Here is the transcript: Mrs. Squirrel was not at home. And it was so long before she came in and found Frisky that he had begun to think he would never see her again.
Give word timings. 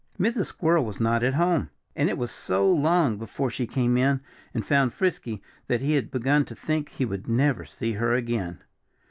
Mrs. 0.19 0.45
Squirrel 0.47 0.83
was 0.83 0.99
not 0.99 1.21
at 1.21 1.35
home. 1.35 1.69
And 1.95 2.09
it 2.09 2.17
was 2.17 2.31
so 2.31 2.67
long 2.67 3.19
before 3.19 3.51
she 3.51 3.67
came 3.67 3.97
in 3.97 4.21
and 4.51 4.65
found 4.65 4.93
Frisky 4.95 5.43
that 5.67 5.81
he 5.81 5.93
had 5.93 6.09
begun 6.09 6.43
to 6.45 6.55
think 6.55 6.89
he 6.89 7.05
would 7.05 7.27
never 7.27 7.65
see 7.65 7.91
her 7.91 8.11
again. 8.11 8.63